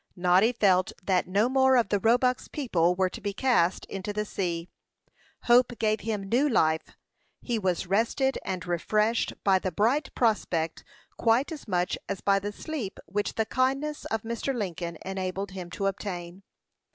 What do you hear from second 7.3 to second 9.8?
He was rested and refreshed by the